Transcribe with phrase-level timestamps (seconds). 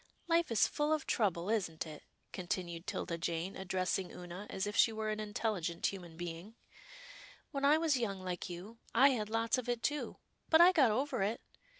[0.27, 2.01] "Life is full of trouble, isn't it,"
[2.33, 6.55] continued 'Tilda Jane, addressing Oonah as if she were an intelligent human being."
[7.51, 10.17] When I was young like you, I had lots of it, too,
[10.49, 11.39] but I got over it.